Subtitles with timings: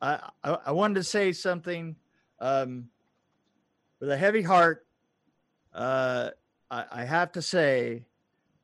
[0.00, 1.96] I, I, I wanted to say something
[2.40, 2.88] um,
[4.00, 4.86] with a heavy heart.
[5.74, 6.30] Uh,
[6.70, 8.04] I, I have to say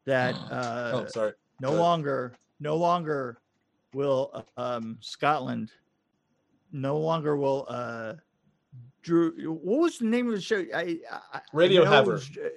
[0.05, 1.33] that uh, oh, sorry.
[1.61, 3.39] no longer, no longer
[3.93, 5.73] will um, Scotland,
[6.73, 8.15] no longer will uh,
[9.03, 9.33] Drew.
[9.63, 10.65] What was the name of the show?
[10.75, 10.99] I,
[11.33, 12.17] I Radio Haver.
[12.17, 12.49] uh,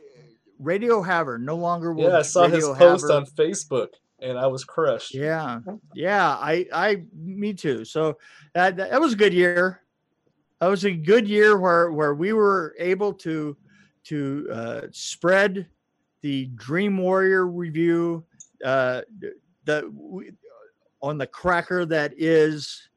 [0.57, 1.38] Radio Haver.
[1.38, 2.09] No longer will.
[2.09, 3.89] Yeah, I saw his post Haver- on Facebook,
[4.21, 5.13] and I was crushed.
[5.13, 5.59] Yeah,
[5.93, 6.29] yeah.
[6.29, 7.85] I, I, me too.
[7.85, 8.17] So
[8.53, 9.81] that that, that was a good year.
[10.59, 13.55] That was a good year where where we were able to
[14.05, 15.67] to uh, spread
[16.21, 18.25] the Dream Warrior review
[18.66, 19.02] uh,
[19.66, 20.31] the we-
[21.02, 22.89] on the cracker that is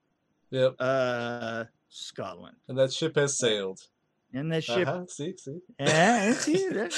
[0.50, 0.74] Yep.
[0.80, 2.56] uh, Scotland.
[2.68, 3.80] And that ship has sailed.
[4.34, 5.04] And the ship, Uh-huh.
[5.08, 5.58] See, see.
[5.78, 6.94] yeah, see, that,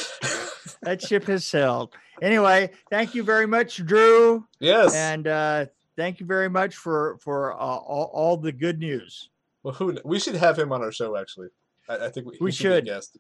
[0.83, 1.93] that ship has sailed.
[2.23, 4.47] Anyway, thank you very much, Drew.
[4.61, 4.95] Yes.
[4.95, 5.67] and uh,
[5.97, 9.31] thank you very much for for uh, all, all the good news.
[9.65, 9.99] well, who?
[10.05, 11.17] We should have him on our show.
[11.17, 11.49] Actually,
[11.89, 12.85] I, I think we, We he be a should.
[12.87, 13.19] guest.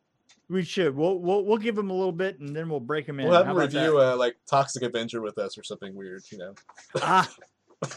[0.48, 0.94] We should.
[0.94, 3.26] We'll we'll, we'll give him a little bit, and then we'll break him in.
[3.26, 6.22] We'll have How him review uh, like Toxic Avenger with us or something weird.
[6.30, 6.54] You know.
[7.02, 7.28] Ah.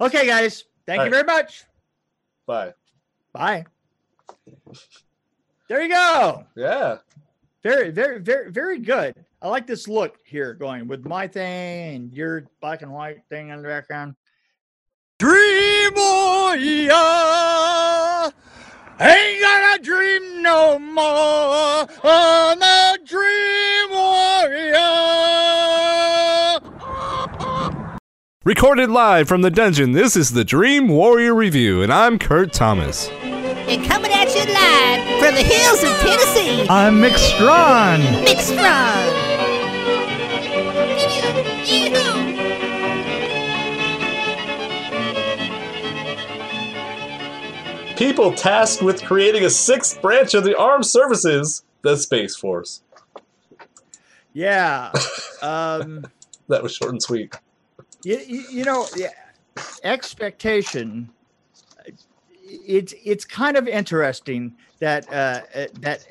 [0.00, 0.64] okay, guys.
[0.86, 1.26] Thank All you right.
[1.26, 1.64] very much.
[2.46, 2.74] Bye.
[3.32, 3.66] Bye.
[5.68, 6.44] There you go.
[6.54, 6.98] Yeah.
[7.62, 9.14] Very, very, very, very good.
[9.42, 13.48] I like this look here going with my thing and your black and white thing
[13.48, 14.14] in the background.
[15.18, 16.92] Dream oh, warrior,
[19.00, 21.88] ain't gonna dream no more.
[22.04, 24.96] I'm a dream oh, warrior.
[28.44, 33.10] Recorded live from the dungeon, this is the Dream Warrior Review, and I'm Kurt Thomas.
[33.68, 38.00] And coming at you live from the hills of Tennessee, I'm Mick Strawn.
[38.24, 39.26] Mick Strong.
[47.96, 52.82] People tasked with creating a sixth branch of the armed services, the Space Force.
[54.32, 54.92] Yeah.
[55.42, 56.06] Um,
[56.48, 57.36] That was short and sweet.
[58.02, 59.10] you, you, you know, yeah,
[59.84, 61.10] expectation.
[62.48, 66.06] It's it's kind of interesting that uh, uh, that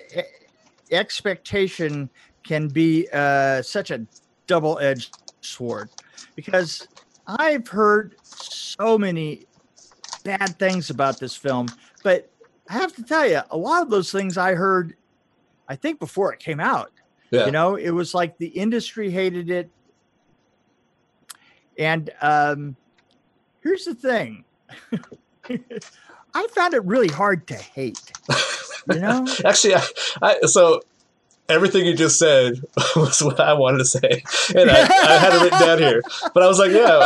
[0.91, 2.09] expectation
[2.43, 4.05] can be uh, such a
[4.47, 5.89] double-edged sword
[6.35, 6.87] because
[7.25, 9.45] I've heard so many
[10.23, 11.67] bad things about this film,
[12.03, 12.29] but
[12.69, 14.95] I have to tell you, a lot of those things I heard,
[15.67, 16.91] I think before it came out.
[17.31, 17.45] Yeah.
[17.45, 19.69] You know, it was like the industry hated it.
[21.77, 22.75] And um,
[23.61, 24.45] here's the thing
[26.35, 28.11] I found it really hard to hate.
[28.91, 29.25] You know?
[29.45, 29.83] Actually, I,
[30.21, 30.81] I so
[31.49, 32.61] everything you just said
[32.95, 34.23] was what I wanted to say,
[34.53, 36.03] and I, I had it written down here.
[36.33, 36.99] But I was like, yeah,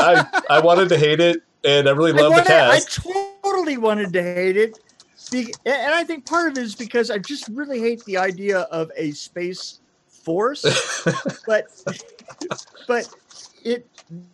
[0.49, 4.11] I, I wanted to hate it, and I really love the wanted, I totally wanted
[4.13, 4.79] to hate it.
[5.31, 8.91] And I think part of it is because I just really hate the idea of
[8.97, 10.63] a space force,
[11.45, 11.65] but
[12.87, 13.13] but
[13.63, 13.87] it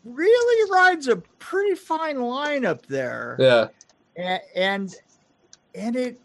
[0.05, 3.35] really rides a pretty fine line up there.
[3.39, 3.67] yeah,
[4.17, 4.95] And
[5.73, 6.19] and it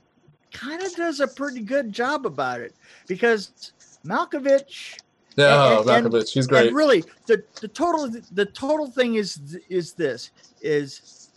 [0.53, 2.75] kind of does a pretty good job about it
[3.07, 3.73] because
[4.05, 4.99] Malkovich
[5.37, 6.69] yeah, and- and- Malkovich, he's great.
[6.69, 10.31] and really the the total the total thing is is this
[10.61, 11.29] is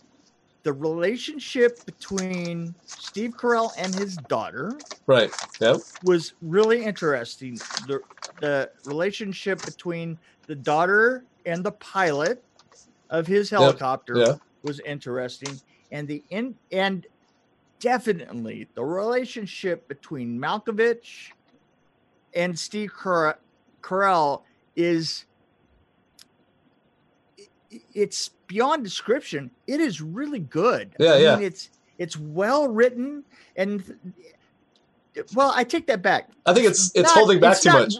[0.64, 5.30] the relationship between Steve Carell and his daughter right?
[5.60, 5.76] Yep.
[6.04, 7.56] was really interesting.
[7.86, 8.00] The
[8.40, 12.42] the relationship between the daughter and the pilot
[13.10, 14.34] of his helicopter yeah.
[14.62, 15.60] was interesting,
[15.94, 17.06] and the in and
[17.78, 21.30] definitely the relationship between Malkovich
[22.34, 23.38] and Steve Car-
[23.80, 24.42] Carell
[24.74, 25.24] is
[27.94, 29.50] it's beyond description.
[29.68, 30.94] It is really good.
[30.98, 31.36] Yeah, I yeah.
[31.36, 33.22] mean, it's it's well written
[33.56, 33.96] and
[35.32, 37.82] well, I take that back I think it's it's not- holding back it's too not
[37.82, 37.94] much.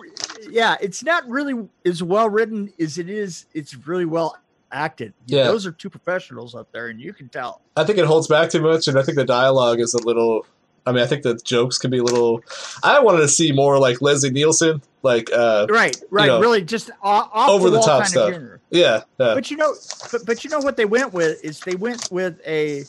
[0.51, 3.47] Yeah, it's not really as well written as it is.
[3.55, 4.37] It's really well
[4.75, 5.15] acted.
[5.27, 5.45] Yeah.
[5.45, 7.63] those are two professionals up there, and you can tell.
[7.77, 10.45] I think it holds back too much, and I think the dialogue is a little.
[10.87, 12.43] I mean, I think the jokes can be a little.
[12.83, 16.27] I wanted to see more like Leslie Nielsen, like uh, Right, right.
[16.27, 18.29] know, really, just off, over the wall top kind stuff.
[18.29, 18.61] Of humor.
[18.71, 19.75] yeah, yeah, But you know,
[20.13, 22.85] but, but you know what they went with is they went with a.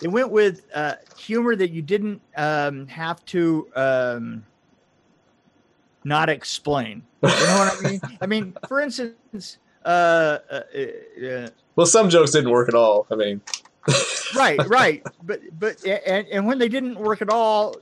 [0.00, 4.44] They went with uh, humor that you didn't um, have to um,
[6.04, 7.02] not explain.
[7.22, 8.00] You know what I mean?
[8.20, 10.60] I mean, for instance, uh, uh,
[11.26, 13.06] uh, Well, some jokes didn't work at all.
[13.10, 13.40] I mean,
[14.34, 17.76] right right but but and, and when they didn't work at all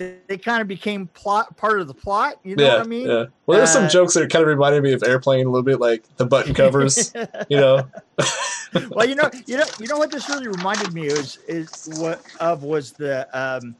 [0.00, 2.36] they, they kind of became plot part of the plot.
[2.42, 3.06] You know yeah, what I mean?
[3.06, 3.24] yeah.
[3.46, 6.04] Well, there's some jokes that kind of reminded me of Airplane a little bit, like
[6.16, 7.12] the button covers.
[7.48, 7.86] you know,
[8.90, 12.24] well, you know, you know, you know what this really reminded me is is what
[12.40, 13.76] of was the um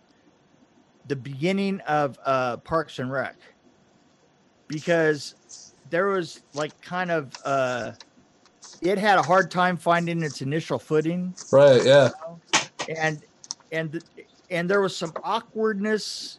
[1.06, 3.36] the beginning of uh Parks and Rec
[4.68, 5.34] because
[5.90, 7.92] there was like kind of uh
[8.80, 11.84] it had a hard time finding its initial footing right?
[11.84, 12.10] Yeah,
[12.96, 13.22] and
[13.72, 14.02] and
[14.50, 16.38] and there was some awkwardness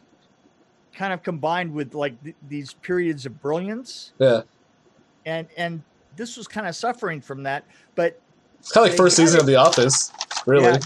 [0.94, 4.42] kind of combined with like th- these periods of brilliance yeah.
[5.24, 5.82] and and
[6.16, 7.64] this was kind of suffering from that
[7.94, 8.20] but
[8.58, 10.12] It's kind of like first season of The Office,
[10.46, 10.64] really.
[10.64, 10.78] Yeah,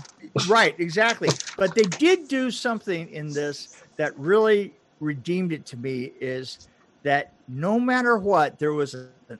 [0.48, 1.28] right, exactly.
[1.56, 6.69] But they did do something in this that really redeemed it to me is
[7.06, 9.38] that no matter what, there was a, a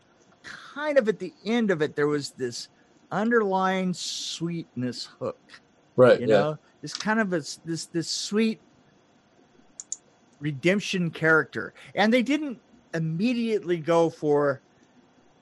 [0.73, 2.69] kind of at the end of it, there was this
[3.11, 5.41] underlying sweetness hook.
[5.97, 6.21] Right.
[6.21, 6.35] You yeah.
[6.35, 8.61] know, this kind of a, this this sweet
[10.39, 12.61] redemption character, and they didn't
[12.95, 14.61] immediately go for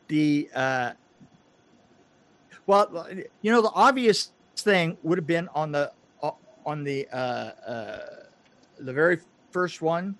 [0.08, 0.92] the uh
[2.66, 3.06] well
[3.42, 5.90] you know the obvious thing would have been on the
[6.22, 6.30] uh,
[6.66, 7.98] on the uh uh
[8.80, 9.18] the very
[9.50, 10.16] first one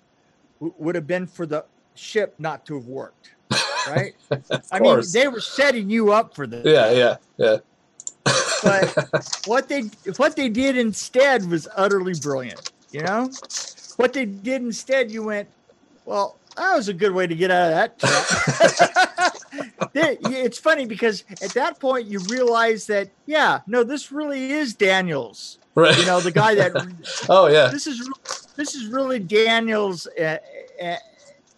[0.59, 3.31] would have been for the ship not to have worked
[3.87, 4.15] right
[4.71, 7.57] i mean they were setting you up for this yeah, yeah, yeah.
[8.63, 9.81] But- what they
[10.17, 13.29] what they did instead was utterly brilliant you know
[13.97, 15.47] what they did instead you went
[16.05, 19.35] well that was a good way to get out of that
[19.93, 25.59] it's funny because at that point you realize that yeah no this really is daniels
[25.75, 25.97] right.
[25.97, 26.71] you know the guy that
[27.29, 27.67] oh yeah.
[27.67, 28.09] this is
[28.55, 30.37] this is really daniels uh,
[30.81, 30.95] uh,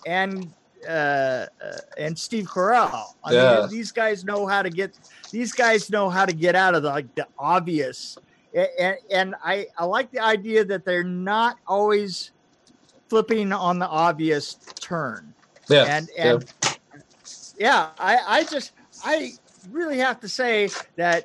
[0.06, 0.52] and
[0.88, 1.46] uh,
[1.98, 3.62] and steve carell i Yeah.
[3.62, 4.98] mean these guys know how to get
[5.32, 8.18] these guys know how to get out of the like the obvious
[8.80, 12.32] and, and i i like the idea that they're not always
[13.10, 15.34] flipping on the obvious turn
[15.70, 15.86] Yeah.
[15.98, 16.46] and and
[17.58, 17.90] yeah.
[17.98, 18.72] I I just
[19.04, 19.32] I
[19.72, 21.24] really have to say that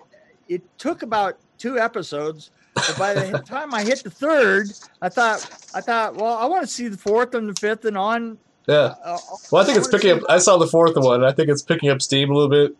[0.48, 2.50] it took about two episodes.
[2.74, 4.68] But by the time I hit the third,
[5.00, 7.96] I thought I thought, well, I want to see the fourth and the fifth and
[7.98, 8.38] on.
[8.66, 8.94] Yeah.
[9.04, 9.18] Uh,
[9.50, 10.22] Well, I think it's picking up.
[10.28, 11.24] I saw the fourth one.
[11.24, 12.76] I think it's picking up steam a little bit.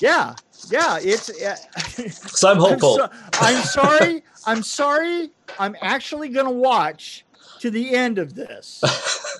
[0.00, 0.34] Yeah,
[0.70, 0.98] yeah.
[1.02, 1.30] It's.
[1.42, 1.56] Uh,
[2.10, 2.96] So I'm I'm, hopeful.
[2.96, 3.10] so-
[3.40, 4.22] I'm sorry.
[4.46, 5.30] I'm sorry.
[5.58, 7.24] I'm actually going to watch
[7.60, 8.82] to the end of this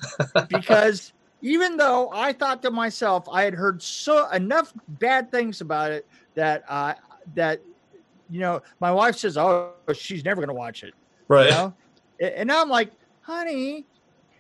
[0.49, 1.13] because
[1.43, 6.07] even though I thought to myself I had heard so enough bad things about it
[6.35, 6.95] that uh,
[7.35, 7.61] that
[8.31, 10.95] you know my wife says, "Oh, she's never going to watch it,"
[11.29, 11.47] right.
[11.47, 11.75] you know,
[12.21, 13.85] and now I'm like, "Honey,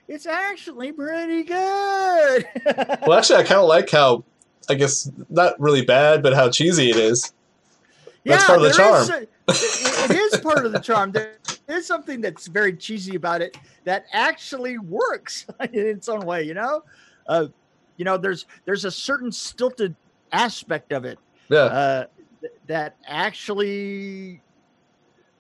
[0.09, 2.47] it's actually pretty good."
[3.06, 4.25] Well, actually, I kind of like how,
[4.69, 7.33] I guess, not really bad, but how cheesy it is.
[8.25, 9.11] That's part of the charm.
[9.11, 9.23] a-
[9.53, 11.12] it- it is part of the charm.
[11.12, 11.37] There
[11.69, 16.43] is something that's very cheesy about it that actually works in its own way.
[16.45, 16.83] You know,
[17.27, 17.47] uh,
[17.99, 19.95] you know, there's there's a certain stilted
[20.33, 21.19] aspect of it
[21.51, 21.59] Yeah.
[21.59, 22.06] uh,
[22.41, 24.41] th- that actually.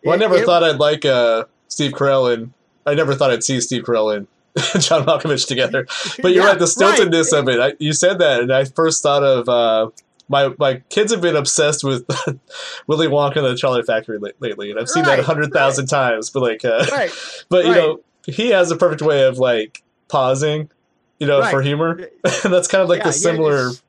[0.04, 2.52] Well, I never it- thought I'd like uh, Steve Carell and
[2.86, 4.26] I never thought I'd see Steve Carell and
[4.78, 5.86] John Malkovich together.
[6.22, 7.58] But you're Yeah, right, the stiltedness of it.
[7.60, 9.90] I, you said that, and I first thought of uh,
[10.28, 12.06] my my kids have been obsessed with
[12.86, 15.86] Willy Wonka and the Charlie Factory la- lately, and I've seen that a hundred thousand
[15.86, 16.30] times.
[16.30, 17.10] But like, uh, Right.
[17.48, 17.76] but you right.
[17.78, 20.70] know, he has a perfect way of like pausing,
[21.18, 22.08] you know, for humor,
[22.44, 23.54] and that's kind of like Yeah, the similar.
[23.70, 23.82] it's-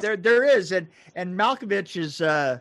[0.00, 0.86] there there is and
[1.16, 2.58] and Malkovich is uh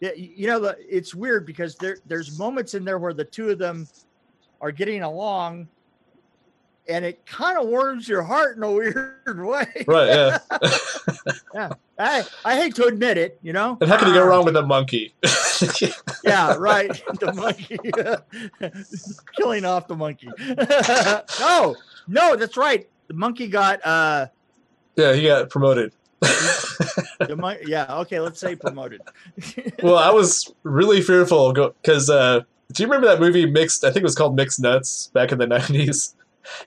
[0.00, 3.86] you know it's weird because there there's moments in there where the two of them
[4.60, 5.68] are getting along
[6.90, 9.66] and it kind of warms your heart in a weird way.
[9.86, 10.38] Right, yeah.
[11.54, 11.72] yeah.
[11.98, 13.78] I I hate to admit it, you know.
[13.80, 15.14] And how can you go wrong with a monkey?
[16.24, 16.90] Yeah, right.
[17.20, 17.76] the monkey
[19.36, 20.30] killing off the monkey.
[21.38, 21.76] no,
[22.08, 22.88] no, that's right.
[23.08, 24.28] The monkey got uh
[24.96, 25.92] yeah, he got promoted.
[27.36, 29.02] mon- yeah, okay, let's say promoted.
[29.82, 32.40] well, I was really fearful because uh,
[32.72, 33.84] do you remember that movie Mixed?
[33.84, 36.14] I think it was called Mixed Nuts back in the nineties.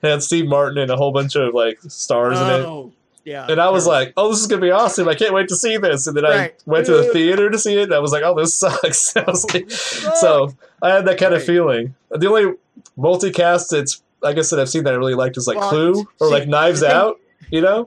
[0.02, 2.64] It had Steve Martin and a whole bunch of like stars in it.
[2.66, 2.92] Oh,
[3.24, 3.46] yeah.
[3.48, 5.08] And I was like, "Oh, this is gonna be awesome!
[5.08, 6.54] I can't wait to see this." And then Right.
[6.66, 9.16] I went to the theater to see it, and I was like, "Oh, this sucks."
[9.16, 10.52] I was like- so
[10.82, 11.94] I had that kind of feeling.
[12.10, 12.54] The only
[12.98, 16.06] multicast that's I guess that I've seen that I really liked is like Well, Clue
[16.20, 17.18] or like Knives Out.
[17.50, 17.86] You know,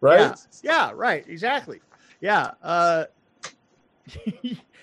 [0.00, 0.20] right?
[0.20, 1.80] Yeah, yeah, right, exactly.
[2.20, 3.04] Yeah, uh,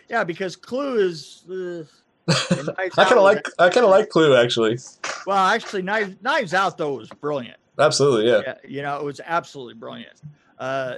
[0.09, 1.43] yeah, because Clue is.
[1.49, 1.83] Uh,
[2.77, 4.79] I kind of like I kind of like Clue actually.
[5.27, 7.57] Well, actually, Knives, Knives Out though was brilliant.
[7.79, 8.41] Absolutely, yeah.
[8.45, 10.21] Yeah, you know, it was absolutely brilliant.
[10.57, 10.95] Uh,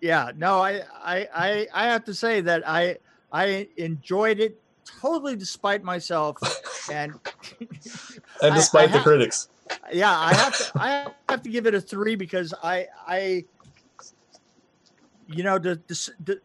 [0.00, 2.96] yeah, no, I, I, I, I have to say that I,
[3.30, 4.60] I enjoyed it
[5.00, 6.38] totally despite myself,
[6.90, 7.12] and
[8.42, 9.48] and despite I the ha- critics.
[9.92, 13.44] yeah, I have to I have to give it a three because I I
[15.28, 16.40] you know the, the, the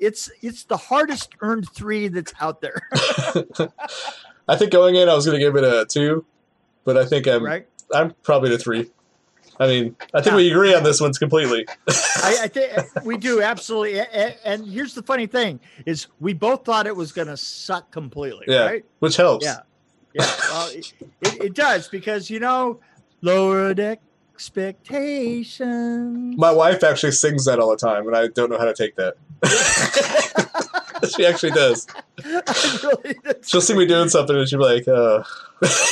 [0.00, 2.80] it's it's the hardest earned three that's out there,
[4.48, 6.24] I think going in, I was going to give it a two,
[6.84, 7.66] but I think I'm right?
[7.94, 8.90] I'm probably a three.
[9.60, 10.36] I mean, I think Yeah.
[10.36, 11.66] we agree on this one's completely.
[11.88, 14.00] I, I think uh, we do absolutely.
[14.44, 18.46] And here's the funny thing: is we both thought it was going to suck completely,
[18.48, 18.64] Yeah.
[18.64, 18.84] right?
[19.00, 19.44] which helps.
[19.44, 19.58] Yeah,
[20.14, 20.30] yeah.
[20.50, 22.80] Well, it, it, it does because you know
[23.20, 23.78] lowered
[24.42, 26.36] expectations.
[26.36, 28.96] My wife actually sings that all the time, and I don't know how to take
[28.96, 29.14] that.
[31.16, 31.86] she actually does.
[32.24, 33.14] Really-
[33.46, 35.22] She'll see me doing something, and she'll be like, uh.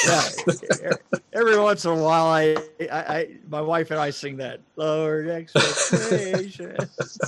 [0.04, 0.90] yeah.
[1.32, 2.56] Every once in a while, I,
[2.90, 7.18] I, I, my wife and I sing that lowered expectations.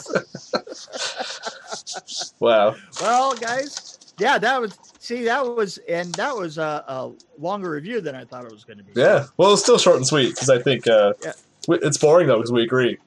[2.40, 2.74] wow.
[3.00, 4.78] well, guys, yeah, that was.
[4.98, 8.64] See, that was, and that was a, a longer review than I thought it was
[8.64, 8.92] going to be.
[8.94, 9.26] Yeah.
[9.36, 11.32] Well, it's still short and sweet because I think uh, Yeah.
[11.68, 12.98] it's boring though because we agree.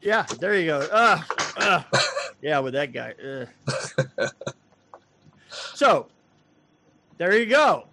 [0.00, 0.88] Yeah, there you go.
[0.90, 1.20] Uh,
[1.58, 1.82] uh,
[2.40, 3.14] yeah, with that guy.
[3.22, 4.28] Uh.
[5.50, 6.06] so,
[7.18, 7.86] there you go.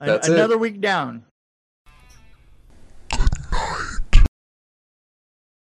[0.00, 0.34] An- That's it.
[0.34, 1.24] another week down.